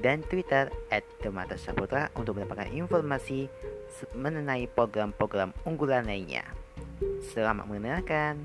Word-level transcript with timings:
dan 0.00 0.20
Twitter 0.28 0.68
at 0.92 1.04
Demata 1.24 1.56
Saputra 1.56 2.12
untuk 2.16 2.36
mendapatkan 2.36 2.68
informasi 2.68 3.48
mengenai 4.12 4.68
program-program 4.68 5.56
unggulan 5.64 6.04
lainnya. 6.04 6.44
Selamat 7.32 7.64
mendengarkan. 7.68 8.44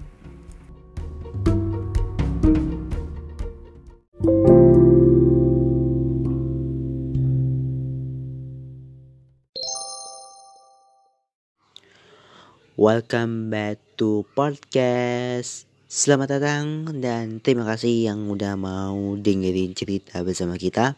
Welcome 12.81 13.53
back 13.53 13.77
to 14.01 14.25
podcast. 14.33 15.69
Selamat 15.85 16.39
datang 16.39 16.87
dan 17.03 17.43
terima 17.43 17.67
kasih 17.67 18.09
yang 18.09 18.31
udah 18.31 18.57
mau 18.57 19.19
dengerin 19.19 19.75
cerita 19.75 20.23
bersama 20.25 20.57
kita. 20.57 20.97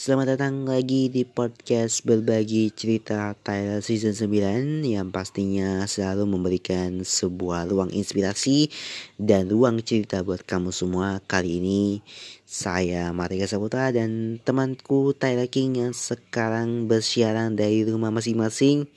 Selamat 0.00 0.32
datang 0.32 0.64
lagi 0.64 1.12
di 1.12 1.28
podcast 1.28 2.08
berbagi 2.08 2.72
cerita 2.72 3.36
Thailand 3.36 3.84
Season 3.84 4.16
9 4.16 4.80
yang 4.80 5.12
pastinya 5.12 5.84
selalu 5.84 6.24
memberikan 6.24 7.04
sebuah 7.04 7.68
ruang 7.68 7.92
inspirasi 7.92 8.72
dan 9.20 9.52
ruang 9.52 9.84
cerita 9.84 10.24
buat 10.24 10.40
kamu 10.40 10.72
semua. 10.72 11.20
Kali 11.28 11.60
ini 11.60 12.00
saya 12.48 13.12
Marika 13.12 13.44
Saputra 13.44 13.92
dan 13.92 14.40
temanku 14.40 15.12
Tyler 15.12 15.52
King 15.52 15.76
yang 15.76 15.92
sekarang 15.92 16.88
bersiaran 16.88 17.52
dari 17.52 17.84
rumah 17.84 18.08
masing-masing. 18.08 18.88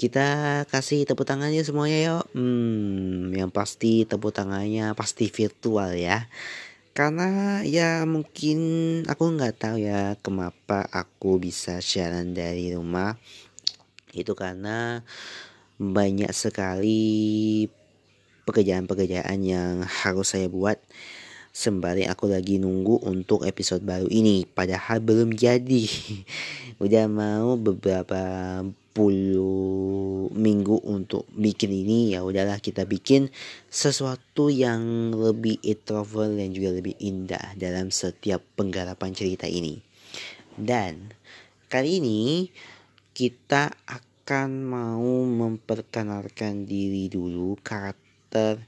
Kita 0.00 0.64
kasih 0.64 1.04
tepuk 1.04 1.28
tangannya 1.28 1.60
semuanya 1.60 1.98
yuk. 2.00 2.24
Hmm, 2.32 3.36
yang 3.36 3.52
pasti 3.52 4.08
tepuk 4.08 4.32
tangannya 4.32 4.96
pasti 4.96 5.28
virtual 5.28 5.92
ya 5.92 6.24
karena 6.90 7.62
ya 7.62 8.02
mungkin 8.02 8.58
aku 9.06 9.22
nggak 9.38 9.56
tahu 9.62 9.76
ya 9.80 10.18
kenapa 10.18 10.84
aku 10.90 11.38
bisa 11.38 11.78
siaran 11.78 12.34
dari 12.34 12.74
rumah. 12.74 13.14
Itu 14.10 14.34
karena 14.34 15.06
banyak 15.78 16.28
sekali 16.34 17.66
pekerjaan-pekerjaan 18.44 19.40
yang 19.46 19.86
harus 19.86 20.34
saya 20.34 20.50
buat 20.50 20.82
sembari 21.50 22.06
aku 22.06 22.30
lagi 22.30 22.62
nunggu 22.62 23.02
untuk 23.06 23.42
episode 23.42 23.82
baru 23.82 24.06
ini. 24.06 24.46
Padahal 24.46 25.02
belum 25.02 25.34
jadi. 25.34 25.84
Udah 26.84 27.06
mau 27.10 27.58
beberapa 27.60 28.22
puluh 28.90 30.30
minggu 30.34 30.82
untuk 30.86 31.26
bikin 31.34 31.70
ini. 31.70 32.14
Ya 32.14 32.26
udahlah 32.26 32.58
kita 32.58 32.86
bikin 32.86 33.30
sesuatu 33.70 34.50
yang 34.50 35.12
lebih 35.14 35.60
introvert 35.62 36.34
dan 36.34 36.50
juga 36.54 36.74
lebih 36.74 36.96
indah 36.98 37.54
dalam 37.54 37.92
setiap 37.92 38.42
penggarapan 38.58 39.10
cerita 39.14 39.46
ini. 39.46 39.78
Dan 40.56 41.14
kali 41.70 42.02
ini 42.02 42.50
kita 43.14 43.70
akan 43.86 44.48
mau 44.64 45.26
memperkenalkan 45.28 46.64
diri 46.66 47.06
dulu 47.12 47.58
karakter 47.62 48.62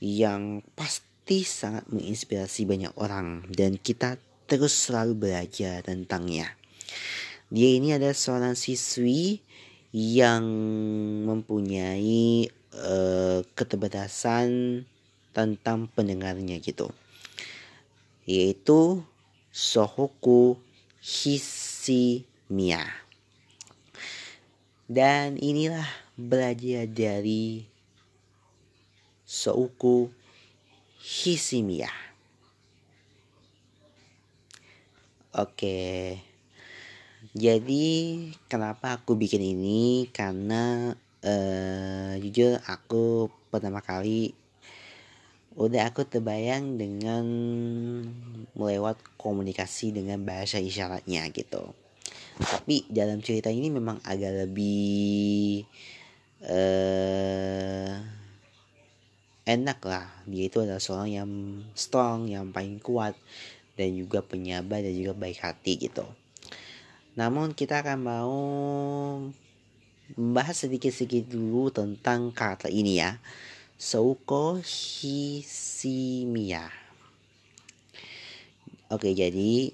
yang 0.00 0.64
pasti 0.72 1.09
sangat 1.46 1.86
menginspirasi 1.86 2.66
banyak 2.66 2.90
orang 2.98 3.46
dan 3.54 3.78
kita 3.78 4.18
terus 4.50 4.74
selalu 4.74 5.30
belajar 5.30 5.86
tentangnya. 5.86 6.58
Dia 7.50 7.70
ini 7.78 7.94
adalah 7.94 8.18
seorang 8.18 8.58
siswi 8.58 9.38
yang 9.94 10.42
mempunyai 11.26 12.50
uh, 12.74 13.42
keterbatasan 13.54 14.82
tentang 15.30 15.86
pendengarnya 15.90 16.58
gitu 16.58 16.90
yaitu 18.30 19.02
Sohoku 19.50 20.62
Hishimiya 21.02 22.86
dan 24.86 25.34
inilah 25.34 25.86
belajar 26.14 26.86
dari 26.86 27.66
Sohoku 29.26 30.14
Hishimiya 31.00 32.10
oke. 35.34 35.78
Jadi 37.36 37.86
kenapa 38.48 38.98
aku 38.98 39.14
bikin 39.14 39.44
ini 39.44 40.08
karena 40.10 40.96
uh, 41.22 42.12
jujur 42.18 42.58
aku 42.64 43.28
pertama 43.52 43.84
kali 43.84 44.32
udah 45.58 45.90
aku 45.90 46.06
terbayang 46.06 46.78
dengan 46.78 47.26
melewat 48.54 48.96
komunikasi 49.20 49.92
dengan 49.92 50.22
bahasa 50.24 50.56
isyaratnya 50.62 51.28
gitu. 51.34 51.74
Tapi 52.40 52.88
dalam 52.88 53.20
cerita 53.20 53.52
ini 53.52 53.68
memang 53.68 54.00
agak 54.00 54.48
lebih 54.48 55.68
uh, 56.48 58.19
enak 59.50 59.82
lah. 59.82 60.06
Dia 60.30 60.46
itu 60.46 60.62
adalah 60.62 60.78
seorang 60.78 61.10
yang 61.10 61.30
strong, 61.74 62.30
yang 62.30 62.54
paling 62.54 62.78
kuat 62.78 63.18
dan 63.74 63.98
juga 63.98 64.22
penyabar 64.22 64.78
dan 64.78 64.94
juga 64.94 65.18
baik 65.18 65.42
hati 65.42 65.90
gitu. 65.90 66.06
Namun 67.18 67.50
kita 67.58 67.82
akan 67.82 67.98
mau 67.98 68.38
membahas 70.14 70.66
sedikit-sedikit 70.66 71.26
dulu 71.34 71.74
tentang 71.74 72.30
kata 72.30 72.70
ini 72.70 73.02
ya. 73.02 73.18
Souko 73.80 74.60
Hishimiya. 74.62 75.10
Oke, 78.90 79.14
jadi 79.16 79.72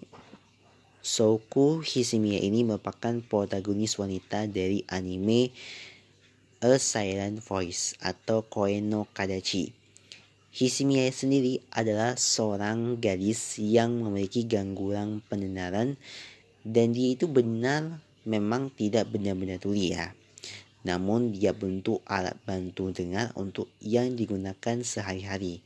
Souko 1.03 1.83
Hishimiya 1.83 2.39
ini 2.43 2.63
merupakan 2.63 3.19
protagonis 3.27 3.99
wanita 3.99 4.47
dari 4.47 4.87
anime 4.87 5.51
A 6.65 6.81
Silent 6.81 7.45
Voice 7.45 7.93
atau 8.01 8.41
Koeno 8.41 9.05
Kadachi. 9.13 9.77
Hishimiya 10.57 11.13
sendiri 11.13 11.61
adalah 11.69 12.17
seorang 12.17 12.97
gadis 12.97 13.61
yang 13.61 14.01
memiliki 14.01 14.49
gangguan 14.49 15.21
pendengaran 15.29 16.01
dan 16.65 16.97
dia 16.97 17.13
itu 17.13 17.29
benar 17.29 18.01
memang 18.25 18.73
tidak 18.73 19.05
benar-benar 19.13 19.61
tuli 19.61 19.93
ya. 19.93 20.17
Namun 20.81 21.37
dia 21.37 21.53
bentuk 21.53 22.01
alat 22.09 22.41
bantu 22.49 22.89
dengar 22.89 23.37
untuk 23.37 23.69
yang 23.85 24.17
digunakan 24.17 24.81
sehari-hari. 24.81 25.61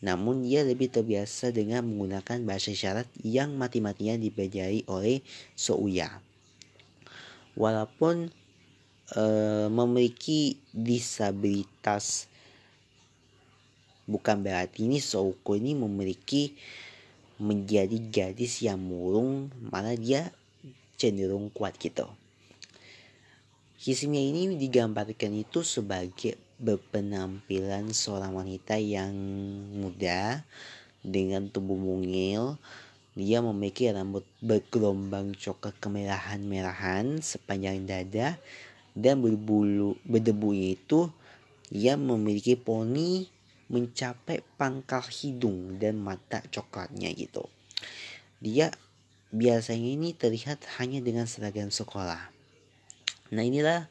Namun 0.00 0.48
dia 0.48 0.64
lebih 0.64 0.88
terbiasa 0.88 1.52
dengan 1.52 1.84
menggunakan 1.84 2.48
bahasa 2.48 2.72
isyarat 2.72 3.04
yang 3.20 3.60
mati-matian 3.60 4.24
dipelajari 4.24 4.88
oleh 4.88 5.20
Souya. 5.52 6.24
Walaupun 7.60 8.37
e, 9.12 9.24
memiliki 9.72 10.58
disabilitas 10.74 12.28
bukan 14.08 14.40
berarti 14.40 14.88
ini 14.88 14.98
Souko 15.04 15.52
ini 15.56 15.76
memiliki 15.76 16.56
menjadi 17.38 17.94
gadis 18.08 18.64
yang 18.64 18.80
murung 18.80 19.52
malah 19.68 19.94
dia 19.94 20.32
cenderung 20.98 21.52
kuat 21.54 21.78
gitu. 21.78 22.08
Hishimiya 23.78 24.34
ini 24.34 24.58
digambarkan 24.58 25.38
itu 25.38 25.62
sebagai 25.62 26.34
berpenampilan 26.58 27.94
seorang 27.94 28.34
wanita 28.34 28.74
yang 28.74 29.14
muda 29.78 30.42
dengan 31.06 31.46
tubuh 31.46 31.78
mungil. 31.78 32.58
Dia 33.14 33.38
memiliki 33.38 33.86
rambut 33.90 34.26
bergelombang 34.42 35.38
coklat 35.38 35.78
kemerahan-merahan 35.78 37.22
sepanjang 37.22 37.86
dada 37.86 38.34
dan 38.98 39.22
berbulu 39.22 39.94
berdebu 40.02 40.50
itu 40.50 41.06
ia 41.70 41.94
memiliki 41.94 42.58
poni 42.58 43.30
mencapai 43.70 44.42
pangkal 44.58 45.06
hidung 45.06 45.78
dan 45.78 46.00
mata 46.02 46.42
coklatnya 46.50 47.14
gitu. 47.14 47.46
Dia 48.42 48.74
biasanya 49.30 49.94
ini 49.94 50.16
terlihat 50.16 50.64
hanya 50.80 50.98
dengan 51.04 51.28
seragam 51.30 51.70
sekolah. 51.70 52.32
Nah 53.28 53.44
inilah 53.44 53.86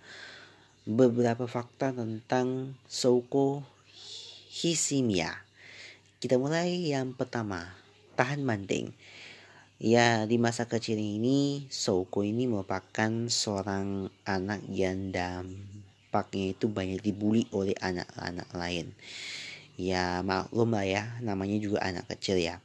beberapa 0.84 1.46
fakta 1.46 1.94
tentang 1.94 2.74
Souko 2.90 3.62
Hishimiya. 4.50 5.46
Kita 6.18 6.42
mulai 6.42 6.90
yang 6.90 7.14
pertama, 7.14 7.78
tahan 8.18 8.42
banting. 8.42 8.90
Ya, 9.78 10.26
di 10.26 10.42
masa 10.42 10.66
kecil 10.66 10.98
ini, 10.98 11.70
Souko 11.70 12.26
ini 12.26 12.50
merupakan 12.50 13.30
seorang 13.30 14.10
anak 14.26 14.66
yang 14.74 15.14
dampaknya 15.14 16.58
itu 16.58 16.66
banyak 16.66 16.98
dibully 17.06 17.46
oleh 17.54 17.78
anak-anak 17.78 18.50
lain. 18.58 18.98
Ya, 19.78 20.26
maklum 20.26 20.74
lah 20.74 20.82
ya, 20.82 21.04
namanya 21.22 21.62
juga 21.62 21.86
anak 21.86 22.10
kecil 22.10 22.42
ya. 22.42 22.58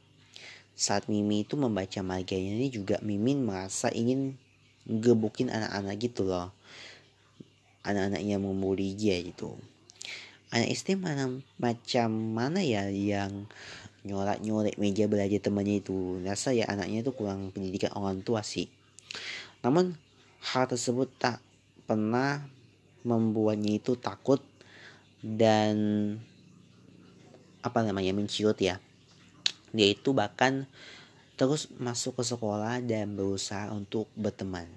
Saat 0.73 1.05
Mimi 1.05 1.45
itu 1.45 1.53
membaca 1.53 2.01
maganya 2.01 2.57
ini 2.57 2.73
juga 2.73 2.97
Mimin 3.05 3.45
merasa 3.45 3.93
ingin 3.93 4.33
gebukin 4.89 5.53
anak-anak 5.53 6.01
gitu 6.01 6.25
loh. 6.25 6.49
Anak-anak 7.85 8.25
yang 8.25 8.41
membuli 8.41 8.97
dia 8.97 9.21
gitu. 9.21 9.53
Anak 10.49 10.65
SD 10.65 10.97
mana 10.97 11.29
macam 11.61 12.09
mana 12.09 12.65
ya 12.65 12.89
yang 12.89 13.45
nyorak 14.03 14.43
nyolek 14.43 14.75
meja 14.79 15.07
belajar 15.07 15.39
temannya 15.39 15.79
itu. 15.79 16.19
Rasa 16.23 16.51
ya 16.51 16.67
anaknya 16.67 17.03
itu 17.03 17.11
kurang 17.15 17.51
pendidikan 17.55 17.91
orang 17.95 18.23
tua 18.23 18.43
sih. 18.43 18.67
Namun 19.63 19.95
hal 20.43 20.67
tersebut 20.67 21.07
tak 21.15 21.39
pernah 21.87 22.43
membuatnya 23.03 23.79
itu 23.79 23.95
takut 23.99 24.43
dan 25.23 25.75
apa 27.63 27.79
namanya 27.83 28.11
menciut 28.11 28.59
ya. 28.59 28.79
Dia 29.71 29.87
itu 29.95 30.11
bahkan 30.11 30.67
terus 31.39 31.71
masuk 31.79 32.19
ke 32.19 32.23
sekolah 32.27 32.83
dan 32.83 33.15
berusaha 33.15 33.71
untuk 33.71 34.11
berteman. 34.13 34.67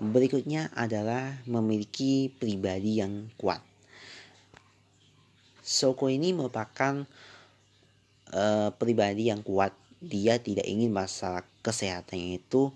Berikutnya 0.00 0.72
adalah 0.72 1.40
memiliki 1.44 2.32
pribadi 2.32 3.04
yang 3.04 3.28
kuat. 3.36 3.60
Soko 5.60 6.08
ini 6.08 6.32
merupakan 6.32 7.04
uh, 8.34 8.70
pribadi 8.74 9.30
yang 9.30 9.42
kuat 9.42 9.74
dia 10.00 10.40
tidak 10.40 10.64
ingin 10.64 10.88
masalah 10.88 11.44
kesehatannya 11.60 12.40
itu 12.40 12.72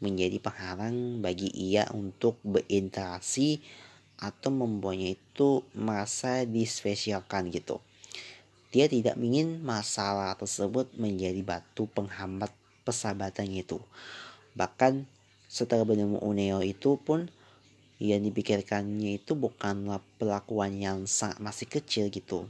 menjadi 0.00 0.40
penghalang 0.40 1.20
bagi 1.20 1.52
ia 1.52 1.88
untuk 1.92 2.40
berinteraksi 2.40 3.60
atau 4.16 4.48
membuatnya 4.48 5.12
itu 5.12 5.60
merasa 5.76 6.48
dispesialkan 6.48 7.52
gitu. 7.52 7.80
Dia 8.72 8.88
tidak 8.88 9.20
ingin 9.20 9.60
masalah 9.60 10.36
tersebut 10.36 10.88
menjadi 10.96 11.40
batu 11.44 11.88
penghambat 11.92 12.52
persahabatannya 12.84 13.64
itu. 13.64 13.80
Bahkan 14.56 15.04
setelah 15.48 15.84
bertemu 15.84 16.20
Uneo 16.24 16.60
itu 16.64 16.96
pun 17.00 17.28
yang 17.96 18.20
dipikirkannya 18.24 19.20
itu 19.20 19.32
bukanlah 19.32 20.04
pelakuan 20.20 20.76
yang 20.76 21.08
sangat 21.08 21.40
masih 21.40 21.68
kecil 21.68 22.12
gitu 22.12 22.48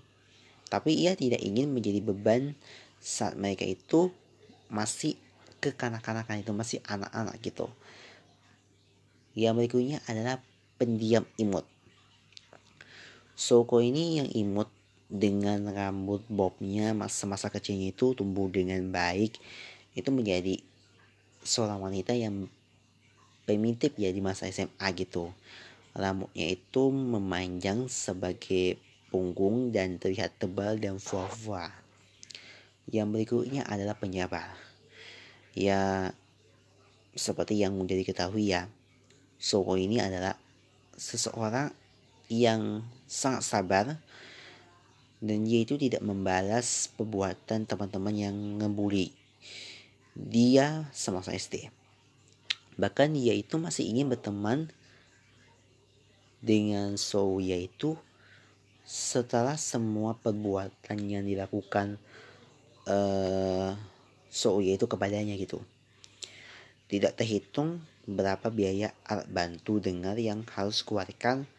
tapi 0.66 0.94
ia 0.94 1.14
tidak 1.14 1.42
ingin 1.42 1.70
menjadi 1.70 2.02
beban 2.02 2.58
saat 2.98 3.38
mereka 3.38 3.62
itu 3.62 4.10
masih 4.66 5.14
kekanak-kanakan 5.62 6.42
itu 6.42 6.52
masih 6.52 6.78
anak-anak 6.86 7.38
gitu. 7.42 7.70
Yang 9.36 9.54
berikutnya 9.62 9.98
adalah 10.10 10.42
pendiam 10.80 11.24
imut. 11.38 11.64
Soko 13.36 13.84
ini 13.84 14.18
yang 14.18 14.28
imut 14.32 14.72
dengan 15.06 15.70
rambut 15.70 16.26
bobnya 16.26 16.90
masa-masa 16.90 17.46
kecilnya 17.46 17.94
itu 17.94 18.16
tumbuh 18.18 18.50
dengan 18.50 18.82
baik 18.90 19.38
itu 19.94 20.10
menjadi 20.10 20.58
seorang 21.46 21.78
wanita 21.78 22.10
yang 22.10 22.50
primitif 23.46 23.94
ya 23.94 24.10
di 24.10 24.18
masa 24.18 24.50
SMA 24.50 24.82
gitu 24.98 25.30
rambutnya 25.94 26.50
itu 26.50 26.90
memanjang 26.90 27.86
sebagai 27.86 28.82
punggung 29.16 29.72
dan 29.72 29.96
terlihat 29.96 30.36
tebal 30.36 30.76
dan 30.76 31.00
fuah-fuah. 31.00 31.72
Yang 32.92 33.08
berikutnya 33.16 33.64
adalah 33.64 33.96
penyabar. 33.96 34.52
Ya, 35.56 36.12
seperti 37.16 37.56
yang 37.56 37.72
mudah 37.72 37.96
diketahui 37.96 38.52
ya, 38.52 38.68
Soko 39.40 39.80
ini 39.80 40.04
adalah 40.04 40.36
seseorang 41.00 41.72
yang 42.28 42.84
sangat 43.08 43.40
sabar 43.40 43.86
dan 45.24 45.38
dia 45.48 45.64
itu 45.64 45.80
tidak 45.80 46.04
membalas 46.04 46.92
perbuatan 46.92 47.64
teman-teman 47.64 48.12
yang 48.12 48.36
ngebully 48.60 49.16
dia 50.12 50.88
semasa 50.96 51.36
SD. 51.36 51.68
Bahkan 52.76 53.16
dia 53.16 53.32
itu 53.36 53.56
masih 53.56 53.88
ingin 53.88 54.08
berteman 54.08 54.72
dengan 56.40 56.96
So 56.96 57.40
yaitu 57.40 58.00
setelah 58.86 59.58
semua 59.58 60.14
perbuatan 60.14 60.98
yang 61.10 61.26
dilakukan 61.26 61.98
uh, 62.86 63.74
Souya 64.30 64.78
itu 64.78 64.86
kepadanya 64.86 65.34
gitu 65.34 65.58
tidak 66.86 67.18
terhitung 67.18 67.82
berapa 68.06 68.46
biaya 68.54 68.94
alat 69.02 69.26
bantu 69.26 69.82
dengar 69.82 70.14
yang 70.22 70.46
harus 70.54 70.86
keluarkan 70.86 71.50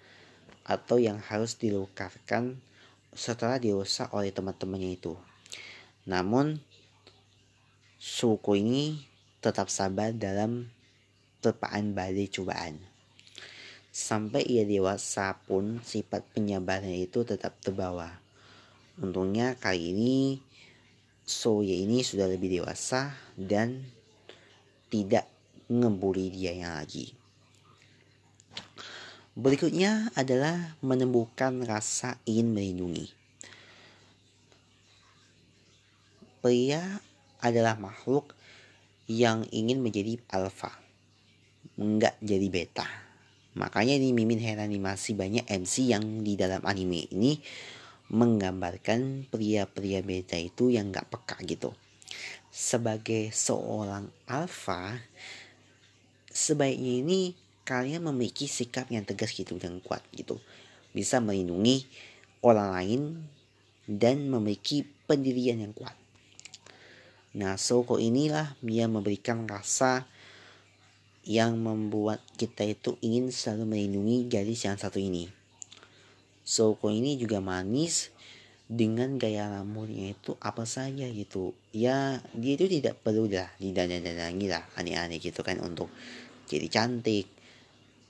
atau 0.63 0.95
yang 0.95 1.19
harus 1.19 1.59
dilukarkan 1.59 2.59
setelah 3.11 3.59
dirusak 3.59 4.07
oleh 4.15 4.31
teman-temannya 4.31 4.95
itu. 4.95 5.19
Namun, 6.07 6.63
suku 7.99 8.63
ini 8.63 9.03
tetap 9.43 9.67
sabar 9.67 10.15
dalam 10.15 10.71
terpaan 11.43 11.91
badai 11.91 12.31
cobaan. 12.31 12.79
Sampai 13.97 14.45
ia 14.45 14.61
dewasa 14.61 15.33
pun 15.49 15.81
sifat 15.81 16.21
penyabarannya 16.37 17.09
itu 17.09 17.25
tetap 17.25 17.57
terbawa. 17.65 18.13
Untungnya 19.01 19.57
kali 19.57 19.89
ini 19.89 20.37
Soya 21.25 21.73
ini 21.73 22.05
sudah 22.05 22.29
lebih 22.29 22.61
dewasa 22.61 23.17
dan 23.33 23.81
tidak 24.93 25.25
ngebully 25.65 26.29
dia 26.29 26.53
yang 26.53 26.77
lagi. 26.77 27.09
Berikutnya 29.33 30.13
adalah 30.13 30.77
menemukan 30.85 31.65
rasa 31.65 32.21
ingin 32.29 32.53
melindungi. 32.53 33.09
Pria 36.45 37.01
adalah 37.41 37.81
makhluk 37.81 38.37
yang 39.09 39.41
ingin 39.49 39.81
menjadi 39.81 40.21
alfa, 40.29 40.69
enggak 41.81 42.13
jadi 42.21 42.45
beta. 42.45 43.06
Makanya 43.57 43.97
ini 43.97 44.13
Mimin 44.13 44.37
heran 44.37 44.69
nih 44.69 44.79
masih 44.79 45.17
banyak 45.17 45.49
MC 45.49 45.89
yang 45.89 46.21
di 46.21 46.37
dalam 46.37 46.61
anime 46.61 47.09
ini 47.09 47.41
menggambarkan 48.13 49.27
pria-pria 49.27 49.99
beta 50.05 50.37
itu 50.39 50.69
yang 50.71 50.93
gak 50.93 51.09
peka 51.09 51.41
gitu. 51.43 51.73
Sebagai 52.53 53.33
seorang 53.33 54.07
alpha, 54.29 55.01
sebaiknya 56.29 57.03
ini 57.03 57.19
kalian 57.67 58.07
memiliki 58.07 58.47
sikap 58.47 58.87
yang 58.93 59.03
tegas 59.03 59.35
gitu 59.35 59.59
dan 59.59 59.83
kuat 59.83 60.05
gitu. 60.15 60.39
Bisa 60.95 61.19
melindungi 61.19 61.83
orang 62.45 62.69
lain 62.71 63.01
dan 63.89 64.29
memiliki 64.31 64.87
pendirian 65.09 65.59
yang 65.59 65.73
kuat. 65.75 65.97
Nah, 67.37 67.59
Soko 67.59 67.99
inilah 67.99 68.55
yang 68.63 68.95
memberikan 68.95 69.43
rasa 69.45 70.07
yang 71.27 71.59
membuat 71.59 72.23
kita 72.39 72.63
itu 72.63 72.95
ingin 73.03 73.35
selalu 73.35 73.75
melindungi 73.75 74.31
gadis 74.31 74.63
yang 74.63 74.79
satu 74.79 74.95
ini. 74.95 75.27
Soko 76.47 76.87
ini 76.87 77.19
juga 77.19 77.43
manis 77.43 78.15
dengan 78.71 79.19
gaya 79.19 79.51
rambutnya 79.51 80.15
itu 80.15 80.39
apa 80.39 80.63
saja 80.63 81.03
gitu. 81.11 81.51
Ya 81.75 82.23
dia 82.31 82.55
itu 82.55 82.71
tidak 82.71 83.03
perlu 83.03 83.27
lah 83.27 83.51
didandan-dandangi 83.59 84.47
lah 84.47 84.63
aneh-aneh 84.79 85.19
gitu 85.19 85.43
kan 85.43 85.59
untuk 85.59 85.91
jadi 86.47 86.71
cantik. 86.71 87.27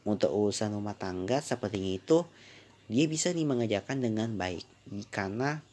Untuk 0.06 0.30
urusan 0.30 0.78
rumah 0.78 0.94
tangga 0.94 1.42
seperti 1.42 1.98
itu 1.98 2.22
dia 2.86 3.10
bisa 3.10 3.34
dimengerjakan 3.34 3.98
dengan 3.98 4.38
baik 4.38 4.64
karena 5.10 5.66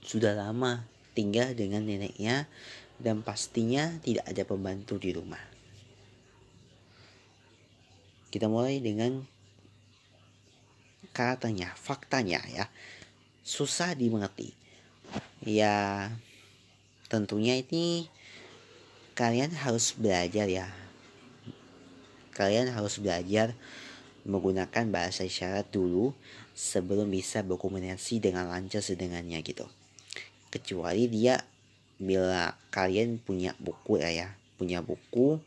sudah 0.00 0.32
lama 0.32 0.88
tinggal 1.12 1.52
dengan 1.52 1.84
neneknya 1.84 2.48
dan 2.96 3.20
pastinya 3.20 4.00
tidak 4.00 4.24
ada 4.24 4.42
pembantu 4.48 4.96
di 4.96 5.12
rumah. 5.12 5.57
Kita 8.28 8.46
mulai 8.46 8.84
dengan 8.84 9.24
katanya, 11.16 11.72
faktanya 11.74 12.44
ya. 12.52 12.68
Susah 13.40 13.96
dimengerti. 13.96 14.52
Ya 15.40 16.12
tentunya 17.08 17.56
ini 17.56 18.12
kalian 19.16 19.56
harus 19.56 19.96
belajar 19.96 20.44
ya. 20.44 20.68
Kalian 22.36 22.70
harus 22.70 23.00
belajar 23.00 23.56
menggunakan 24.28 24.84
bahasa 24.92 25.24
isyarat 25.24 25.72
dulu 25.72 26.12
sebelum 26.52 27.08
bisa 27.08 27.40
berkomunikasi 27.40 28.20
dengan 28.20 28.52
lancar 28.52 28.84
sedengannya 28.84 29.40
gitu. 29.40 29.64
Kecuali 30.52 31.08
dia 31.08 31.40
bila 31.98 32.54
kalian 32.70 33.18
punya 33.18 33.56
buku 33.58 33.98
ya, 33.98 34.10
ya 34.12 34.28
punya 34.60 34.84
buku 34.84 35.42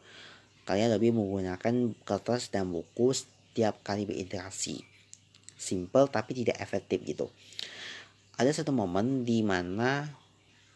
Kalian 0.72 0.96
lebih 0.96 1.12
menggunakan 1.12 1.92
kertas 2.08 2.48
dan 2.48 2.72
buku 2.72 3.12
setiap 3.12 3.84
kali 3.84 4.08
berinteraksi. 4.08 4.80
Simple 5.60 6.08
tapi 6.08 6.32
tidak 6.32 6.64
efektif 6.64 7.04
gitu. 7.04 7.28
Ada 8.40 8.64
satu 8.64 8.72
momen 8.72 9.28
di 9.28 9.44
mana 9.44 10.08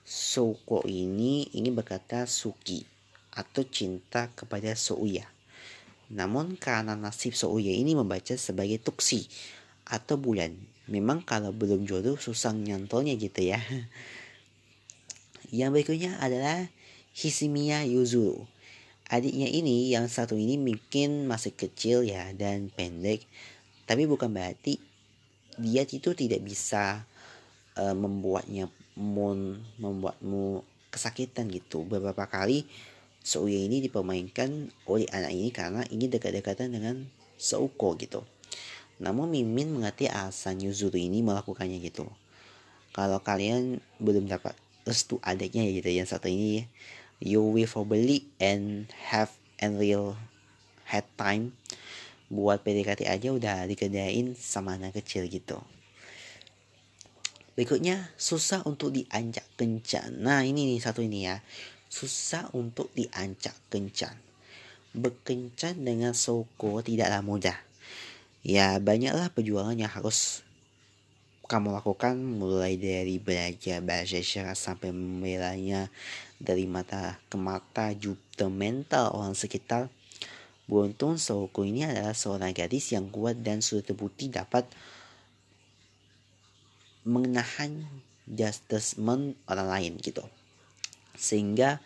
Souko 0.03 0.83
ini 0.83 1.47
ini 1.55 1.71
berkata 1.71 2.27
suki 2.27 2.83
atau 3.31 3.63
cinta 3.63 4.27
kepada 4.35 4.75
Souya. 4.75 5.23
Namun 6.11 6.59
karena 6.59 6.99
nasib 6.99 7.31
Souya 7.31 7.71
ini 7.71 7.95
membaca 7.95 8.35
sebagai 8.35 8.83
tuksi 8.83 9.31
atau 9.87 10.19
bulan. 10.19 10.59
Memang 10.91 11.23
kalau 11.23 11.55
belum 11.55 11.87
jodoh 11.87 12.19
susah 12.19 12.51
nyantolnya 12.51 13.15
gitu 13.15 13.47
ya. 13.47 13.63
Yang 15.55 15.71
berikutnya 15.71 16.19
adalah 16.19 16.67
Hisimiya 17.15 17.87
Yuzuru. 17.87 18.43
Adiknya 19.05 19.45
ini 19.45 19.93
yang 19.93 20.09
satu 20.09 20.33
ini 20.33 20.57
mungkin 20.57 21.29
masih 21.29 21.53
kecil 21.53 22.01
ya 22.01 22.33
dan 22.33 22.73
pendek. 22.73 23.21
Tapi 23.85 24.09
bukan 24.09 24.33
berarti 24.33 24.81
dia 25.61 25.85
itu 25.85 26.11
tidak 26.17 26.41
bisa 26.41 27.05
uh, 27.77 27.95
membuatnya 27.95 28.65
mon 28.97 29.61
membuatmu 29.77 30.65
kesakitan 30.89 31.51
gitu. 31.53 31.85
Beberapa 31.85 32.25
kali 32.25 32.65
Souya 33.25 33.57
ini 33.57 33.81
dipermainkan 33.81 34.69
oleh 34.85 35.09
anak 35.09 35.33
ini 35.33 35.49
karena 35.49 35.81
ingin 35.89 36.13
dekat-dekatan 36.13 36.73
dengan 36.73 37.09
Souko 37.37 37.97
gitu. 37.97 38.21
Namun 39.01 39.33
Mimin 39.33 39.73
mengerti 39.75 40.07
alasan 40.07 40.61
Yuzuru 40.61 40.95
ini 40.95 41.25
melakukannya 41.25 41.81
gitu. 41.81 42.07
Kalau 42.95 43.19
kalian 43.19 43.83
belum 43.99 44.29
dapat 44.29 44.55
restu 44.85 45.17
adiknya 45.25 45.65
ya 45.65 45.71
gitu 45.81 45.89
yang 45.89 46.07
satu 46.07 46.29
ini 46.29 46.69
you 47.23 47.43
will 47.43 47.69
probably 47.69 48.27
and 48.41 48.91
have 49.11 49.35
and 49.61 49.79
real 49.79 50.19
head 50.87 51.07
time 51.15 51.55
buat 52.27 52.65
PDKT 52.65 53.05
aja 53.05 53.29
udah 53.31 53.57
dikerjain 53.69 54.33
sama 54.33 54.75
anak 54.75 54.97
kecil 54.97 55.29
gitu 55.29 55.61
Berikutnya, 57.55 58.11
susah 58.19 58.67
untuk 58.67 58.91
dianjak 58.91 59.47
kencan. 59.55 60.19
Nah, 60.19 60.43
ini 60.43 60.75
nih 60.75 60.79
satu 60.83 60.99
ini 60.99 61.23
ya. 61.23 61.39
Susah 61.87 62.51
untuk 62.51 62.91
dianjak 62.91 63.55
kencan. 63.71 64.11
Berkencan 64.91 65.79
dengan 65.79 66.11
Soko 66.11 66.83
tidaklah 66.83 67.23
mudah. 67.23 67.55
Ya, 68.43 68.75
banyaklah 68.83 69.31
perjuangan 69.31 69.79
yang 69.79 69.87
harus 69.87 70.43
kamu 71.45 71.77
lakukan 71.77 72.17
mulai 72.17 72.73
dari 72.75 73.21
belajar 73.21 73.77
bahasa 73.85 74.17
isyarat 74.17 74.57
sampai 74.57 74.89
membelanya 74.89 75.93
dari 76.41 76.65
mata 76.65 77.21
ke 77.29 77.37
mata 77.37 77.93
juga 77.93 78.49
mental 78.49 79.13
orang 79.13 79.37
sekitar. 79.37 79.93
Beruntung 80.65 81.21
Soko 81.21 81.61
ini 81.61 81.85
adalah 81.85 82.17
seorang 82.17 82.49
gadis 82.49 82.89
yang 82.97 83.13
kuat 83.13 83.45
dan 83.45 83.61
sudah 83.61 83.85
terbukti 83.85 84.33
dapat 84.33 84.65
menahan 87.05 87.85
judgment 88.25 89.37
orang 89.45 89.69
lain 89.69 89.93
gitu. 90.01 90.25
Sehingga 91.13 91.77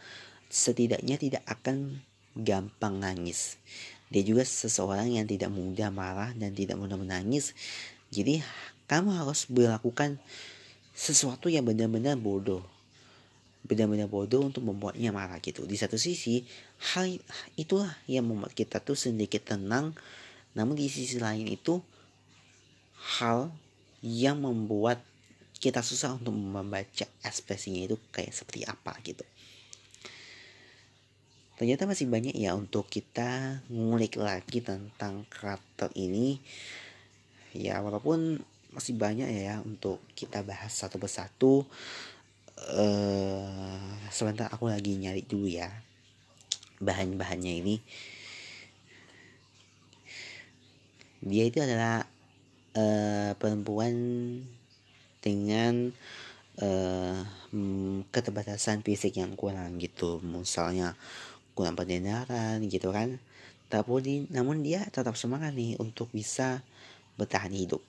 setidaknya 0.47 1.19
tidak 1.19 1.43
akan 1.43 1.99
gampang 2.39 3.03
nangis. 3.03 3.59
Dia 4.07 4.23
juga 4.23 4.47
seseorang 4.47 5.11
yang 5.11 5.27
tidak 5.27 5.51
mudah 5.51 5.91
marah 5.91 6.31
dan 6.33 6.55
tidak 6.55 6.79
mudah 6.79 6.95
menangis. 6.95 7.51
Jadi 8.09 8.41
kamu 8.89 9.13
harus 9.21 9.45
melakukan 9.53 10.17
sesuatu 10.97 11.47
yang 11.47 11.63
benar-benar 11.63 12.17
bodoh. 12.17 12.65
Benar-benar 13.63 14.09
bodoh 14.09 14.49
untuk 14.49 14.65
membuatnya 14.65 15.13
marah 15.13 15.37
gitu. 15.39 15.69
Di 15.69 15.77
satu 15.77 15.95
sisi 15.95 16.41
hal 16.91 17.21
itulah 17.53 17.93
yang 18.09 18.25
membuat 18.25 18.57
kita 18.57 18.81
tuh 18.81 18.97
sedikit 18.97 19.45
tenang. 19.53 19.93
Namun 20.57 20.73
di 20.73 20.89
sisi 20.89 21.21
lain 21.21 21.45
itu 21.45 21.77
hal 23.21 23.53
yang 24.01 24.41
membuat 24.41 24.99
kita 25.59 25.85
susah 25.85 26.17
untuk 26.17 26.33
membaca 26.33 27.05
ekspresinya 27.21 27.85
itu 27.85 27.95
kayak 28.09 28.33
seperti 28.33 28.65
apa 28.65 28.95
gitu. 29.05 29.21
Ternyata 31.59 31.83
masih 31.83 32.07
banyak 32.07 32.33
ya 32.39 32.55
untuk 32.55 32.87
kita 32.87 33.59
ngulik 33.67 34.15
lagi 34.15 34.63
tentang 34.63 35.27
karakter 35.27 35.91
ini. 35.99 36.39
Ya 37.51 37.83
walaupun 37.83 38.39
masih 38.69 38.93
banyak 38.93 39.29
ya 39.29 39.61
untuk 39.65 39.97
kita 40.13 40.45
bahas 40.45 40.69
satu 40.73 41.01
persatu. 41.01 41.65
Uh, 42.59 43.79
sebentar 44.11 44.51
aku 44.51 44.67
lagi 44.67 44.99
nyari 44.99 45.23
dulu 45.23 45.47
ya 45.47 45.71
bahan-bahannya 46.83 47.53
ini. 47.63 47.75
Dia 51.19 51.43
itu 51.47 51.59
adalah 51.59 52.07
uh, 52.75 53.31
perempuan 53.35 53.95
dengan 55.19 55.91
uh, 56.63 57.19
keterbatasan 58.11 58.85
fisik 58.85 59.19
yang 59.19 59.33
kurang 59.35 59.79
gitu. 59.81 60.21
Misalnya 60.23 60.95
kurang 61.57 61.75
pendengaran 61.75 62.63
gitu 62.67 62.91
kan. 62.93 63.19
Tapi 63.69 64.29
namun 64.33 64.61
dia 64.63 64.85
tetap 64.89 65.15
semangat 65.15 65.53
nih 65.55 65.75
untuk 65.77 66.09
bisa 66.09 66.63
bertahan 67.19 67.51
hidup 67.51 67.83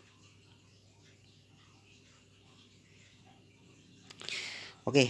oke. 4.90 5.06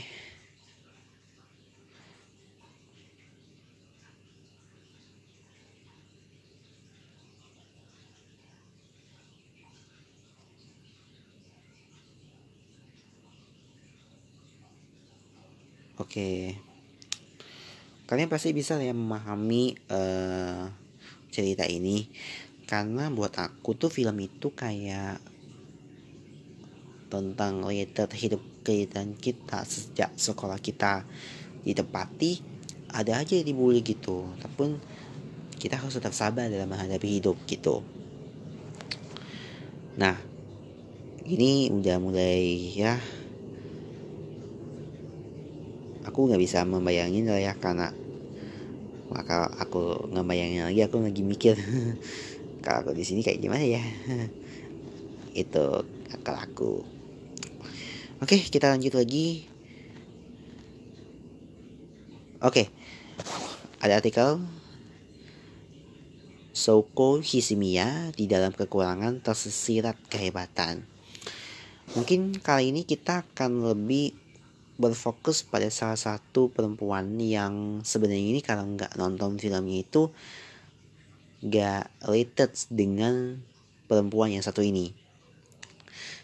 Oke. 15.97 16.57
Kalian 18.05 18.29
pasti 18.29 18.53
bisa 18.53 18.77
ya 18.77 18.93
memahami 18.93 19.77
uh, 19.89 20.69
cerita 21.33 21.65
ini 21.65 22.11
karena 22.69 23.09
buat 23.09 23.33
aku 23.39 23.79
tuh 23.79 23.89
film 23.89 24.19
itu 24.21 24.53
kayak 24.53 25.30
tentang 27.11 27.67
related 27.67 28.09
hidup 28.15 28.43
kehidupan 28.63 29.19
kita 29.19 29.67
sejak 29.67 30.15
sekolah 30.15 30.63
kita 30.63 31.03
ditempati 31.67 32.41
ada 32.91 33.23
aja 33.23 33.39
yang 33.39 33.47
dibully 33.47 33.83
gitu. 33.83 34.27
Tapi 34.39 34.79
kita 35.61 35.79
harus 35.79 35.99
tetap 35.99 36.15
sabar 36.17 36.49
dalam 36.49 36.71
menghadapi 36.71 37.21
hidup 37.21 37.37
gitu. 37.47 37.83
Nah 39.99 40.17
ini 41.27 41.71
udah 41.71 41.97
mulai 42.01 42.41
ya. 42.75 42.97
Aku 46.09 46.27
nggak 46.27 46.41
bisa 46.41 46.65
membayangin 46.65 47.29
lah 47.29 47.39
ya 47.39 47.53
karena 47.55 47.93
maka 49.11 49.51
aku 49.59 50.11
ngebayangin 50.11 50.67
lagi 50.71 50.81
aku 50.87 51.03
lagi 51.03 51.23
mikir. 51.23 51.55
Kalau 52.67 52.93
di 52.93 53.05
sini 53.05 53.21
kayak 53.25 53.41
gimana 53.41 53.65
ya? 53.65 53.83
Itu 55.43 55.85
akal 56.11 56.37
aku 56.41 57.00
oke 58.21 58.37
kita 58.53 58.73
lanjut 58.73 58.93
lagi 58.93 59.49
oke 62.45 62.69
ada 63.81 63.97
artikel 63.97 64.41
Soko 66.61 67.25
Hisimiya 67.25 68.13
di 68.13 68.29
dalam 68.29 68.53
kekurangan 68.53 69.25
tersesirat 69.25 69.97
kehebatan. 70.13 70.85
Mungkin 71.97 72.37
kali 72.37 72.69
ini 72.69 72.85
kita 72.85 73.25
akan 73.25 73.73
lebih 73.73 74.13
berfokus 74.77 75.41
pada 75.41 75.73
salah 75.73 75.97
satu 75.97 76.53
perempuan 76.53 77.17
yang 77.17 77.81
sebenarnya 77.81 78.37
ini 78.37 78.41
kalau 78.45 78.69
nggak 78.77 79.01
nonton 79.01 79.41
filmnya 79.41 79.81
itu 79.81 80.13
nggak 81.41 81.89
related 82.05 82.53
dengan 82.69 83.41
perempuan 83.89 84.37
yang 84.37 84.45
satu 84.45 84.61
ini. 84.61 84.93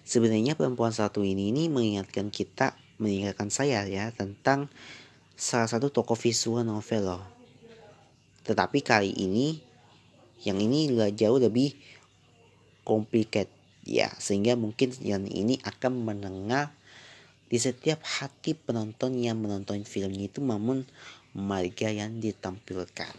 Sebenarnya 0.06 0.54
perempuan 0.54 0.94
satu 0.94 1.26
ini 1.26 1.50
ini 1.50 1.66
mengingatkan 1.66 2.30
kita, 2.30 2.78
mengingatkan 3.02 3.50
saya 3.50 3.82
ya 3.90 4.14
tentang 4.14 4.70
salah 5.34 5.66
satu 5.66 5.90
tokoh 5.90 6.14
visual 6.14 6.62
novel 6.62 7.02
loh. 7.02 7.25
Tetapi 8.46 8.86
kali 8.86 9.10
ini 9.18 9.58
yang 10.46 10.62
ini 10.62 10.94
jauh 11.10 11.42
lebih 11.42 11.75
complicated 12.86 13.50
ya 13.82 14.06
sehingga 14.22 14.54
mungkin 14.54 14.94
yang 15.02 15.26
ini 15.26 15.58
akan 15.66 16.06
menengah 16.06 16.70
di 17.50 17.58
setiap 17.58 17.98
hati 18.02 18.54
penonton 18.54 19.18
yang 19.18 19.42
menonton 19.42 19.82
filmnya 19.82 20.30
itu 20.30 20.38
namun 20.38 20.86
marga 21.34 21.90
yang 21.90 22.22
ditampilkan. 22.22 23.14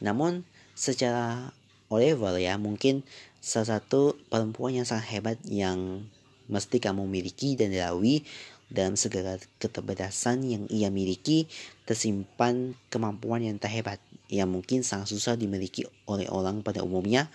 Namun 0.00 0.48
secara 0.72 1.52
level 1.92 2.40
ya 2.40 2.56
mungkin 2.56 3.04
salah 3.44 3.76
satu 3.76 4.16
perempuan 4.32 4.72
yang 4.72 4.88
sangat 4.88 5.20
hebat 5.20 5.38
yang 5.44 6.08
mesti 6.48 6.80
kamu 6.80 7.04
miliki 7.04 7.60
dan 7.60 7.68
dilalui 7.68 8.24
dalam 8.72 8.96
segala 8.96 9.36
keterbatasan 9.60 10.40
yang 10.48 10.64
ia 10.72 10.88
miliki 10.88 11.44
tersimpan 11.84 12.72
kemampuan 12.88 13.44
yang 13.44 13.60
tak 13.60 13.76
hebat 13.76 14.00
yang 14.32 14.48
mungkin 14.48 14.80
sangat 14.80 15.12
susah 15.12 15.36
dimiliki 15.36 15.84
oleh 16.08 16.24
orang 16.32 16.64
pada 16.64 16.80
umumnya 16.80 17.28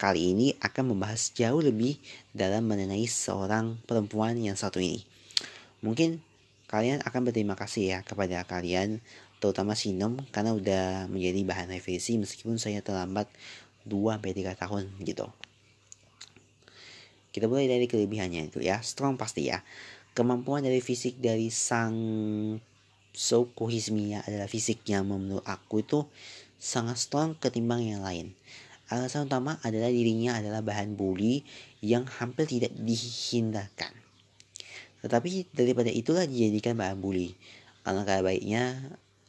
Kali 0.00 0.34
ini 0.34 0.50
akan 0.58 0.96
membahas 0.96 1.30
jauh 1.30 1.62
lebih 1.62 1.94
dalam 2.34 2.66
mengenai 2.66 3.06
seorang 3.06 3.78
perempuan 3.86 4.34
yang 4.40 4.58
satu 4.58 4.82
ini. 4.82 5.04
mungkin 5.78 6.18
kalian 6.66 7.04
akan 7.04 7.28
berterima 7.28 7.54
kasih 7.54 7.84
ya 7.92 7.98
kepada 8.00 8.42
kalian 8.48 9.04
terutama 9.42 9.74
Sinom 9.74 10.22
karena 10.30 10.54
udah 10.54 11.10
menjadi 11.10 11.42
bahan 11.42 11.68
revisi 11.74 12.14
meskipun 12.14 12.56
saya 12.62 12.78
terlambat 12.82 13.26
2-3 13.88 14.54
tahun 14.58 14.88
gitu. 15.02 15.26
Kita 17.32 17.48
mulai 17.48 17.64
dari 17.64 17.88
kelebihannya 17.88 18.52
itu 18.52 18.60
ya 18.60 18.84
strong 18.84 19.16
pasti 19.16 19.48
ya. 19.48 19.64
Kemampuan 20.12 20.60
dari 20.60 20.84
fisik 20.84 21.16
dari 21.16 21.48
sang 21.48 21.96
Souko 23.12 23.68
Hizmiya 23.68 24.24
adalah 24.28 24.48
fisik 24.48 24.84
yang 24.88 25.08
menurut 25.08 25.44
aku 25.44 25.80
itu 25.80 26.04
sangat 26.60 27.00
strong 27.00 27.36
ketimbang 27.40 27.84
yang 27.84 28.04
lain. 28.04 28.36
Alasan 28.92 29.24
utama 29.24 29.56
adalah 29.64 29.88
dirinya 29.88 30.36
adalah 30.36 30.60
bahan 30.60 30.92
bully 30.92 31.40
yang 31.80 32.04
hampir 32.04 32.44
tidak 32.44 32.76
dihindarkan. 32.76 33.92
Tetapi 35.00 35.48
daripada 35.56 35.88
itulah 35.88 36.28
dijadikan 36.28 36.76
bahan 36.76 37.00
bully. 37.00 37.32
Alangkah 37.88 38.20
baiknya 38.20 38.78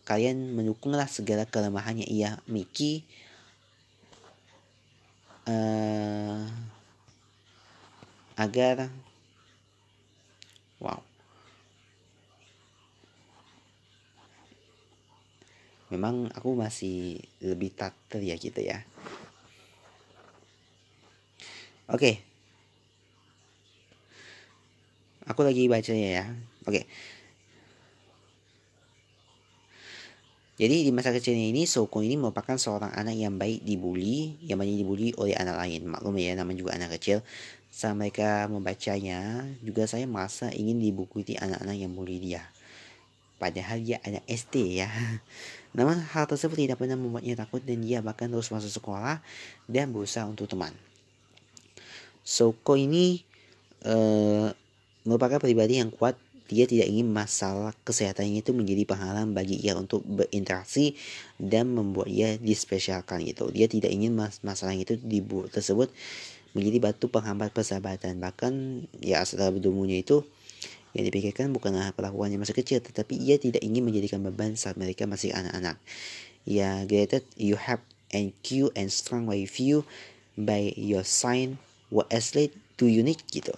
kalian 0.04 0.52
mendukunglah 0.52 1.08
segala 1.08 1.48
kelemahannya. 1.48 2.04
Ia 2.06 2.44
Miki 2.52 3.08
uh, 5.48 6.44
agar 8.40 8.90
wow 10.82 11.00
memang 15.94 16.32
aku 16.34 16.58
masih 16.58 17.22
lebih 17.44 17.72
tater 17.76 18.22
ya 18.24 18.36
gitu 18.40 18.60
ya 18.64 18.82
oke 21.88 22.02
okay. 22.02 22.16
Aku 25.24 25.40
lagi 25.48 25.72
bacanya 25.72 26.10
ya. 26.20 26.26
Oke. 26.68 26.84
Jadi 30.54 30.86
di 30.86 30.92
masa 30.94 31.10
kecilnya 31.10 31.50
ini 31.50 31.66
Soko 31.66 32.06
ini 32.06 32.14
merupakan 32.14 32.54
seorang 32.54 32.94
anak 32.94 33.18
yang 33.18 33.42
baik 33.42 33.66
dibully, 33.66 34.38
yang 34.46 34.62
banyak 34.62 34.86
dibully 34.86 35.10
oleh 35.18 35.34
anak 35.34 35.58
lain. 35.58 35.90
Maklum 35.90 36.14
ya, 36.22 36.38
namanya 36.38 36.58
juga 36.62 36.72
anak 36.78 36.94
kecil. 37.02 37.26
Saat 37.74 37.98
mereka 37.98 38.46
membacanya, 38.46 39.50
juga 39.66 39.90
saya 39.90 40.06
merasa 40.06 40.54
ingin 40.54 40.78
dibukuti 40.78 41.34
anak-anak 41.42 41.74
yang 41.74 41.98
bully 41.98 42.22
dia. 42.22 42.46
Padahal 43.42 43.82
dia 43.82 43.98
anak 44.06 44.22
SD 44.30 44.78
ya. 44.78 44.90
Namun 45.78 45.98
hal 45.98 46.30
tersebut 46.30 46.54
tidak 46.54 46.78
pernah 46.78 47.02
membuatnya 47.02 47.34
takut 47.34 47.66
dan 47.66 47.82
dia 47.82 48.06
bahkan 48.06 48.30
terus 48.30 48.54
masuk 48.54 48.70
sekolah 48.70 49.26
dan 49.66 49.90
berusaha 49.90 50.30
untuk 50.30 50.46
teman. 50.46 50.70
Soko 52.22 52.78
ini 52.78 53.26
uh, 53.90 54.54
merupakan 55.02 55.42
pribadi 55.42 55.82
yang 55.82 55.90
kuat 55.90 56.14
dia 56.54 56.70
tidak 56.70 56.88
ingin 56.88 57.10
masalah 57.10 57.74
kesehatannya 57.82 58.46
itu 58.46 58.54
menjadi 58.54 58.86
penghalang 58.86 59.34
bagi 59.34 59.58
ia 59.58 59.74
untuk 59.74 60.06
berinteraksi 60.06 60.94
dan 61.42 61.74
membuat 61.74 62.08
ia 62.08 62.38
dispesialkan 62.38 63.26
gitu. 63.26 63.50
Dia 63.50 63.66
tidak 63.66 63.90
ingin 63.90 64.14
mas 64.14 64.40
masalah 64.46 64.78
itu 64.78 64.96
dibuat 65.02 65.50
tersebut 65.50 65.90
menjadi 66.54 66.78
batu 66.78 67.10
penghambat 67.10 67.52
persahabatan. 67.52 68.22
Bahkan 68.22 68.54
ya 69.02 69.26
setelah 69.26 69.50
bertumunya 69.50 70.00
itu 70.00 70.22
yang 70.94 71.10
dipikirkan 71.10 71.50
bukanlah 71.50 71.90
perlakuannya 71.98 72.38
masih 72.38 72.54
kecil, 72.54 72.78
tetapi 72.78 73.18
ia 73.18 73.42
tidak 73.42 73.66
ingin 73.66 73.82
menjadikan 73.82 74.22
beban 74.22 74.54
saat 74.54 74.78
mereka 74.78 75.10
masih 75.10 75.34
anak-anak. 75.34 75.82
Ya, 76.46 76.86
granted 76.86 77.26
you 77.34 77.58
have 77.58 77.82
and 78.14 78.30
cute 78.46 78.70
and 78.78 78.94
strong 78.94 79.26
with 79.26 79.58
you 79.58 79.90
by 80.38 80.70
your 80.78 81.02
sign 81.02 81.58
what 81.90 82.06
athlete 82.14 82.54
to 82.78 82.86
unique 82.86 83.26
gitu. 83.34 83.54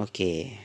Oke. 0.00 0.56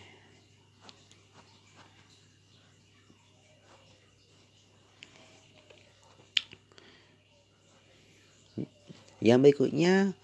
Yang 9.19 9.39
berikutnya 9.43 10.15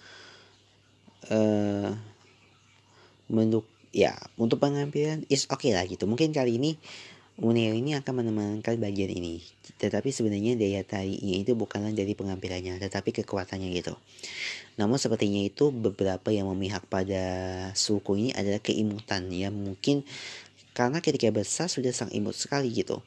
uh, 1.27 1.89
menurut 3.27 3.67
ya 3.93 4.15
untuk 4.39 4.63
pengambilan 4.63 5.27
is 5.27 5.45
oke 5.51 5.65
okay 5.67 5.75
lah 5.75 5.83
gitu. 5.83 6.07
Mungkin 6.07 6.31
kali 6.31 6.55
ini 6.55 6.79
Uneo 7.43 7.75
ini 7.75 7.91
akan 7.91 8.23
menemankan 8.23 8.79
bagian 8.79 9.11
ini. 9.11 9.43
Tetapi 9.75 10.15
sebenarnya 10.15 10.55
daya 10.55 10.79
tariknya 10.87 11.43
itu 11.43 11.51
bukanlah 11.59 11.91
dari 11.91 12.15
pengambilannya, 12.15 12.79
tetapi 12.79 13.11
kekuatannya 13.11 13.67
gitu. 13.75 13.99
Namun 14.79 14.95
sepertinya 14.95 15.43
itu 15.43 15.67
beberapa 15.75 16.31
yang 16.31 16.47
memihak 16.47 16.87
pada 16.87 17.19
suku 17.75 18.15
ini 18.15 18.29
adalah 18.31 18.63
keimutan 18.63 19.27
ya 19.27 19.51
mungkin 19.51 20.07
karena 20.71 21.03
ketika 21.03 21.35
besar 21.35 21.67
sudah 21.67 21.91
sang 21.91 22.15
imut 22.15 22.31
sekali 22.31 22.71
gitu. 22.71 23.03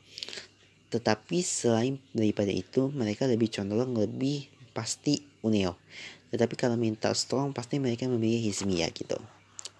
Tetapi 0.93 1.41
selain 1.41 1.97
daripada 2.13 2.53
itu 2.53 2.93
mereka 2.93 3.25
lebih 3.25 3.49
condong 3.49 3.97
lebih 3.97 4.53
pasti 4.77 5.25
Uneo. 5.41 5.81
Tetapi 6.29 6.61
kalau 6.61 6.77
minta 6.77 7.09
strong 7.17 7.57
pasti 7.57 7.81
mereka 7.81 8.05
memilih 8.05 8.53
Hizmiya 8.53 8.93
gitu. 8.93 9.17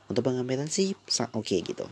Untuk 0.09 0.25
pengambilan 0.25 0.73
sih 0.73 0.97
oke 0.97 1.45
okay, 1.45 1.61
gitu 1.61 1.85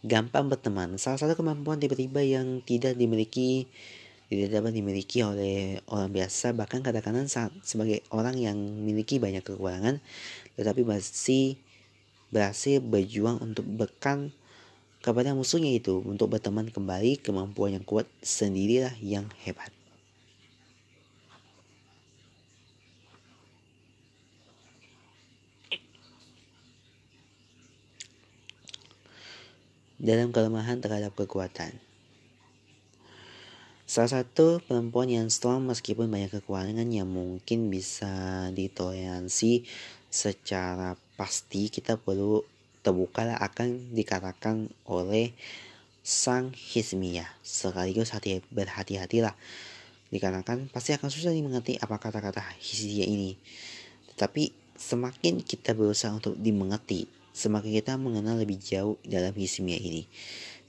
gampang 0.00 0.48
berteman. 0.48 0.96
Salah 0.96 1.20
satu 1.20 1.36
kemampuan 1.36 1.80
tiba-tiba 1.80 2.24
yang 2.24 2.64
tidak 2.64 2.96
dimiliki 2.96 3.68
tidak 4.30 4.62
dapat 4.62 4.72
dimiliki 4.78 5.26
oleh 5.26 5.82
orang 5.90 6.14
biasa 6.14 6.54
bahkan 6.54 6.86
kadang-kadang 6.86 7.26
saat 7.26 7.50
sebagai 7.66 8.06
orang 8.14 8.38
yang 8.38 8.54
memiliki 8.54 9.18
banyak 9.18 9.42
kekurangan 9.42 9.98
tetapi 10.54 10.86
masih 10.86 11.58
berhasil 12.30 12.78
berjuang 12.78 13.42
untuk 13.42 13.66
bekan 13.66 14.30
kepada 15.02 15.34
musuhnya 15.34 15.74
itu 15.74 15.98
untuk 16.06 16.30
berteman 16.30 16.70
kembali 16.70 17.18
kemampuan 17.18 17.74
yang 17.74 17.82
kuat 17.82 18.06
sendirilah 18.22 18.94
yang 19.02 19.26
hebat 19.42 19.79
dalam 30.00 30.32
kelemahan 30.32 30.80
terhadap 30.80 31.12
kekuatan. 31.12 31.76
Salah 33.84 34.22
satu 34.22 34.64
perempuan 34.64 35.12
yang 35.12 35.28
strong 35.28 35.66
meskipun 35.68 36.08
banyak 36.08 36.40
kekurangan 36.40 36.88
yang 36.88 37.10
mungkin 37.10 37.68
bisa 37.68 38.48
ditoleransi 38.54 39.66
secara 40.08 40.96
pasti 41.20 41.68
kita 41.68 42.00
perlu 42.00 42.40
terbuka 42.80 43.36
akan 43.36 43.92
dikatakan 43.92 44.72
oleh 44.88 45.36
sang 46.00 46.54
Hizmiyah. 46.54 47.28
Sekaligus 47.44 48.16
hati 48.16 48.40
berhati-hatilah 48.48 49.36
dikarenakan 50.08 50.72
pasti 50.72 50.96
akan 50.96 51.10
susah 51.12 51.34
dimengerti 51.34 51.76
apa 51.76 52.00
kata-kata 52.00 52.40
Hizmiyah 52.62 53.10
ini. 53.10 53.36
Tetapi 54.14 54.54
semakin 54.80 55.44
kita 55.44 55.76
berusaha 55.76 56.14
untuk 56.14 56.38
dimengerti 56.40 57.19
Semakin 57.30 57.70
kita 57.78 57.94
mengenal 57.94 58.42
lebih 58.42 58.58
jauh 58.58 58.98
dalam 59.06 59.30
hismia 59.38 59.78
ini, 59.78 60.10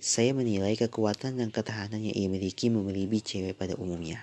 saya 0.01 0.33
menilai 0.33 0.77
kekuatan 0.77 1.41
dan 1.41 1.49
ketahanan 1.49 2.01
yang 2.01 2.15
ia 2.17 2.29
miliki 2.29 2.69
melebihi 2.69 3.21
cewek 3.21 3.57
pada 3.57 3.73
umumnya. 3.77 4.21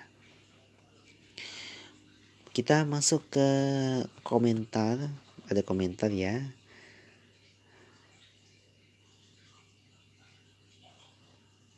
Kita 2.54 2.82
masuk 2.82 3.22
ke 3.30 3.48
komentar, 4.26 4.98
ada 5.46 5.62
komentar 5.62 6.10
ya. 6.10 6.42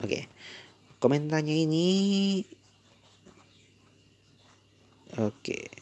Oke, 0.01 0.25
komentarnya 0.97 1.53
ini, 1.53 1.89
oke. 5.21 5.80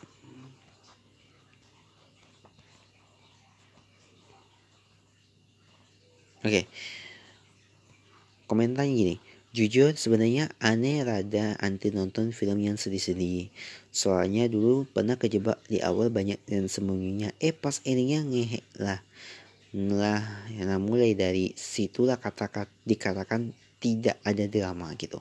Oke. 6.46 6.62
Okay. 6.62 6.64
Komentarnya 8.46 8.94
gini. 8.94 9.16
Jujur 9.48 9.96
sebenarnya 9.96 10.52
aneh 10.62 11.02
rada 11.02 11.58
anti 11.58 11.90
nonton 11.90 12.30
film 12.30 12.62
yang 12.62 12.78
sedih-sedih. 12.78 13.50
Soalnya 13.90 14.46
dulu 14.46 14.86
pernah 14.86 15.18
kejebak 15.18 15.58
di 15.66 15.82
awal 15.82 16.12
banyak 16.12 16.38
dan 16.46 16.70
sembunyinya. 16.70 17.34
Eh 17.42 17.50
pas 17.50 17.82
endingnya 17.82 18.22
ngehe 18.22 18.60
lah. 18.78 19.00
Lah, 19.74 20.24
nah 20.62 20.80
mulai 20.80 21.12
dari 21.12 21.52
situlah 21.58 22.16
kata-kata 22.16 22.70
dikatakan 22.88 23.52
tidak 23.82 24.16
ada 24.22 24.44
drama 24.46 24.94
gitu. 24.94 25.18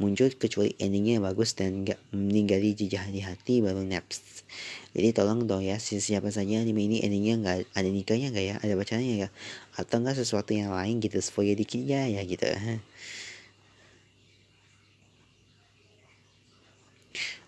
Muncul 0.00 0.32
kecuali 0.32 0.72
endingnya 0.80 1.20
bagus 1.20 1.52
dan 1.52 1.84
gak 1.84 2.00
meninggali 2.16 2.72
jejak 2.72 3.04
di 3.12 3.20
hati 3.20 3.60
baru 3.60 3.84
naps. 3.84 4.48
Jadi 4.96 5.12
tolong 5.12 5.44
dong 5.44 5.60
ya 5.62 5.76
siapa 5.78 6.32
saja 6.32 6.64
anime 6.64 6.88
ini 6.88 7.04
endingnya 7.04 7.36
nggak 7.38 7.58
ada 7.76 7.90
nikahnya 7.92 8.32
nggak 8.34 8.46
ya 8.48 8.56
ada 8.58 8.74
bacanya 8.74 9.14
ya 9.28 9.30
atau 9.78 10.02
enggak 10.02 10.18
sesuatu 10.18 10.50
yang 10.56 10.74
lain 10.74 10.98
gitu 10.98 11.20
spoiler 11.22 11.54
dikit 11.54 11.84
ya 11.84 12.08
ya 12.08 12.24
gitu. 12.26 12.48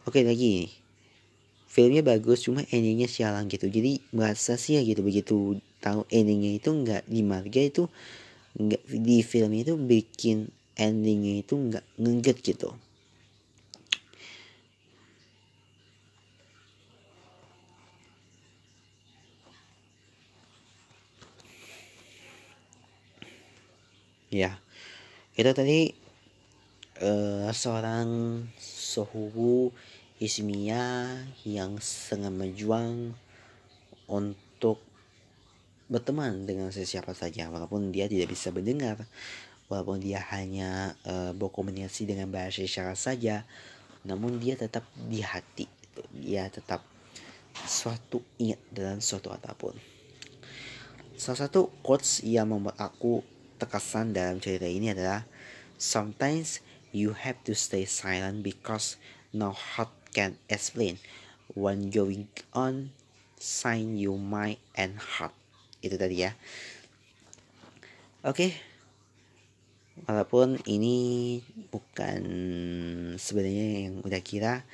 Oke 0.07 0.23
lagi 0.23 0.83
filmnya 1.73 2.05
bagus 2.05 2.45
cuma 2.45 2.69
endingnya 2.69 3.09
sialan 3.09 3.49
gitu 3.49 3.65
jadi 3.73 3.97
merasa 4.13 4.61
sih 4.61 4.77
ya 4.77 4.85
gitu 4.85 5.01
begitu 5.01 5.57
tahu 5.81 6.05
endingnya 6.13 6.61
itu 6.61 6.69
nggak 6.69 7.09
di 7.09 7.25
marga 7.25 7.65
itu 7.65 7.89
nggak 8.61 8.85
di 8.93 9.25
film 9.25 9.57
itu 9.57 9.73
bikin 9.81 10.53
endingnya 10.77 11.43
itu 11.45 11.55
nggak 11.59 11.85
ngeget 12.01 12.39
gitu. 12.45 12.71
Ya 24.33 24.57
itu 25.37 25.51
tadi 25.53 25.93
uh, 27.01 27.49
seorang 27.53 28.09
Sohubu 28.61 29.73
Ismia 30.21 31.09
yang 31.43 31.81
sangat 31.81 32.33
berjuang 32.37 33.17
untuk 34.07 34.79
berteman 35.91 36.49
dengan 36.49 36.73
siapa 36.73 37.13
saja 37.13 37.53
walaupun 37.53 37.93
dia 37.93 38.09
tidak 38.09 38.33
bisa 38.33 38.49
mendengar 38.55 39.05
walaupun 39.73 40.05
dia 40.05 40.21
hanya 40.37 40.93
uh, 41.09 41.33
berkomunikasi 41.33 42.05
dengan 42.05 42.29
bahasa 42.29 42.61
isyarat 42.61 43.01
saja 43.01 43.49
namun 44.03 44.39
dia 44.43 44.59
tetap 44.59 44.83
di 45.09 45.23
hati. 45.23 45.67
Dia 46.11 46.51
tetap 46.51 46.83
suatu 47.55 48.21
ingat 48.37 48.61
dalam 48.69 48.99
suatu 48.99 49.31
apa 49.31 49.55
pun. 49.55 49.75
Salah 51.15 51.47
satu 51.47 51.71
quotes 51.87 52.25
yang 52.27 52.51
membuat 52.51 52.77
aku 52.83 53.23
terkesan 53.63 54.11
dalam 54.11 54.43
cerita 54.43 54.67
ini 54.67 54.91
adalah 54.91 55.23
sometimes 55.79 56.59
you 56.91 57.15
have 57.15 57.39
to 57.47 57.55
stay 57.55 57.87
silent 57.87 58.43
because 58.43 58.99
no 59.31 59.55
heart 59.55 59.93
can 60.11 60.35
explain. 60.51 60.99
When 61.53 61.93
going 61.93 62.33
on 62.57 62.91
sign 63.39 63.99
your 63.99 64.19
mind 64.19 64.59
and 64.75 64.99
heart. 64.99 65.35
Itu 65.79 65.95
tadi 65.95 66.27
ya. 66.27 66.35
Oke 68.23 68.35
okay. 68.35 68.72
Walaupun 70.09 70.59
ini 70.67 71.39
bukan 71.69 72.23
sebenarnya 73.21 73.89
yang 73.89 73.95
udah 74.03 74.23
kira 74.25 74.65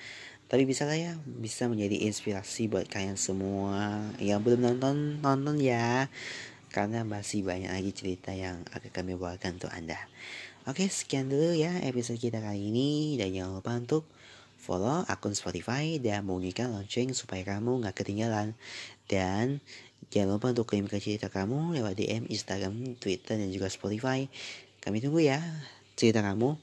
tapi 0.48 0.64
bisa 0.64 0.88
lah 0.88 0.96
ya 0.96 1.12
bisa 1.26 1.68
menjadi 1.68 2.08
inspirasi 2.08 2.72
buat 2.72 2.88
kalian 2.88 3.20
semua 3.20 4.00
yang 4.16 4.40
belum 4.40 4.64
nonton 4.64 5.20
nonton 5.20 5.60
ya 5.60 6.08
karena 6.72 7.04
masih 7.04 7.44
banyak 7.44 7.68
lagi 7.68 7.92
cerita 7.92 8.32
yang 8.32 8.64
akan 8.72 8.90
kami 8.92 9.16
bawakan 9.16 9.56
untuk 9.56 9.72
Anda. 9.72 9.96
Oke, 10.68 10.84
sekian 10.92 11.32
dulu 11.32 11.56
ya 11.56 11.72
episode 11.80 12.20
kita 12.20 12.44
kali 12.44 12.68
ini 12.68 13.16
dan 13.16 13.32
jangan 13.32 13.52
lupa 13.56 13.72
untuk 13.72 14.04
follow 14.60 15.00
akun 15.08 15.32
Spotify 15.32 15.96
dan 15.96 16.28
bunyikan 16.28 16.68
lonceng 16.68 17.16
supaya 17.16 17.40
kamu 17.40 17.88
gak 17.88 18.04
ketinggalan. 18.04 18.52
Dan 19.08 19.64
jangan 20.12 20.36
lupa 20.36 20.52
untuk 20.52 20.68
kirim 20.68 20.84
ke 20.84 21.00
cerita 21.00 21.32
kamu 21.32 21.80
lewat 21.80 21.96
DM 21.96 22.28
Instagram, 22.28 23.00
Twitter, 23.00 23.40
dan 23.40 23.48
juga 23.48 23.72
Spotify. 23.72 24.28
Kami 24.82 25.02
tunggu 25.02 25.20
ya 25.24 25.42
cerita 25.98 26.22
kamu. 26.22 26.54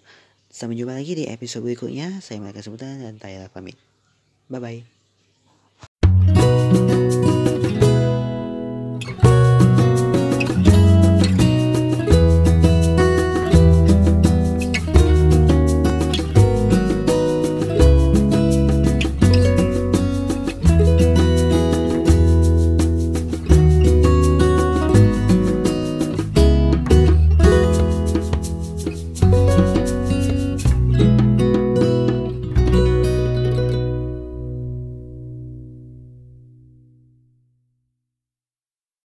Sampai 0.48 0.80
jumpa 0.80 0.96
lagi 0.96 1.20
di 1.20 1.28
episode 1.28 1.68
berikutnya. 1.68 2.24
Saya 2.24 2.40
Malaikat 2.40 2.64
Sebutan 2.64 3.04
dan 3.04 3.20
Tyler 3.20 3.52
pamit. 3.52 3.76
Bye-bye. 4.48 4.95